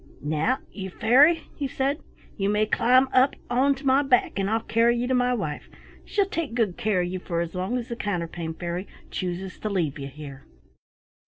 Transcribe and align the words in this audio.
"Now, 0.23 0.57
you 0.71 0.89
Fairy," 0.89 1.43
he 1.55 1.67
said, 1.67 1.99
"you 2.35 2.49
may 2.49 2.65
climb 2.65 3.07
up 3.13 3.35
onto 3.51 3.85
my 3.85 4.01
back, 4.01 4.31
and 4.39 4.49
I'll 4.49 4.61
carry 4.63 4.97
you 4.97 5.05
to 5.05 5.13
my 5.13 5.31
wife; 5.35 5.69
she'll 6.03 6.25
take 6.25 6.55
good 6.55 6.75
care 6.75 7.01
of 7.01 7.07
you 7.07 7.19
for 7.19 7.39
as 7.39 7.53
long 7.53 7.77
as 7.77 7.87
the 7.89 7.95
Counterpane 7.95 8.55
Fairy 8.55 8.87
chooses 9.11 9.59
to 9.59 9.69
leave 9.69 9.99
you 9.99 10.07
here." 10.07 10.47